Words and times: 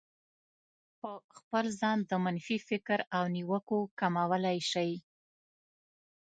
په 0.99 1.11
خپل 1.37 1.65
ځان 1.81 1.97
د 2.09 2.11
منفي 2.25 2.57
فکر 2.69 2.99
او 3.17 3.23
نيوکو 3.35 3.77
کمولای 3.99 4.57
شئ. 4.71 4.91